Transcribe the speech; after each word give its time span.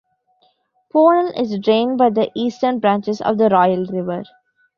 Pownal 0.91 1.39
is 1.39 1.59
drained 1.59 1.99
by 1.99 2.09
the 2.09 2.31
eastern 2.33 2.79
branches 2.79 3.21
of 3.21 3.37
the 3.37 3.49
Royal 3.49 3.85
River. 3.85 4.23